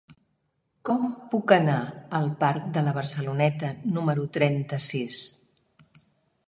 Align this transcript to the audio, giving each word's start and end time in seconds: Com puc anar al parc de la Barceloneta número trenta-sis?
Com 0.89 1.03
puc 1.33 1.53
anar 1.57 1.75
al 2.21 2.31
parc 2.41 2.65
de 2.79 2.83
la 2.89 2.95
Barceloneta 2.99 3.71
número 3.99 4.27
trenta-sis? 4.39 5.23